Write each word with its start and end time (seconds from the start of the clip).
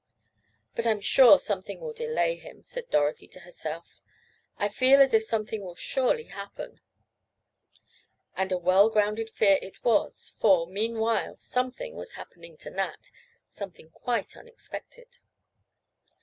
"But 0.73 0.87
I'm 0.87 0.99
sure 0.99 1.37
something 1.37 1.79
will 1.79 1.93
delay 1.93 2.35
him," 2.35 2.63
said 2.63 2.89
Dorothy 2.89 3.27
to 3.27 3.41
herself. 3.41 4.01
"I 4.57 4.67
feel 4.67 4.99
as 4.99 5.13
if 5.13 5.23
something 5.23 5.61
will 5.61 5.75
surely 5.75 6.23
happen!" 6.23 6.81
And 8.35 8.51
a 8.51 8.57
well 8.57 8.89
grounded 8.89 9.29
fear 9.29 9.59
it 9.61 9.83
was 9.83 10.33
for, 10.39 10.65
meanwhile, 10.65 11.37
something 11.37 11.93
was 11.93 12.13
happening 12.13 12.57
to 12.57 12.71
Nat—something 12.71 13.91
quite 13.91 14.35
unexpected. 14.35 15.19